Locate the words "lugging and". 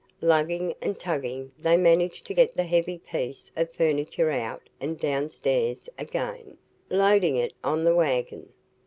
0.23-0.99